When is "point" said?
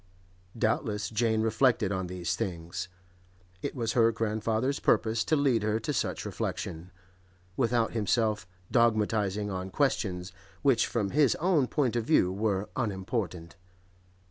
11.67-11.95